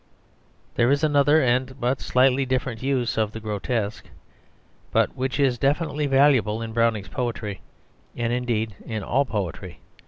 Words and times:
There 0.73 0.89
is 0.89 1.03
another 1.03 1.43
and 1.43 1.79
but 1.79 2.01
slightly 2.01 2.43
different 2.43 2.81
use 2.81 3.19
of 3.19 3.33
the 3.33 3.39
grotesque, 3.39 4.07
but 4.89 5.15
which 5.15 5.39
is 5.39 5.59
definitely 5.59 6.07
valuable 6.07 6.59
in 6.63 6.73
Browning's 6.73 7.07
poetry, 7.07 7.61
and 8.17 8.33
indeed 8.33 8.75
in 8.83 9.03
all 9.03 9.25
poetry. 9.25 9.79